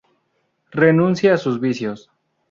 [0.71, 2.09] Renuncia a sus vicios.